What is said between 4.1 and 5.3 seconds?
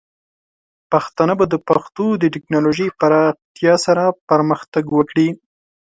پرمختګ وکړي.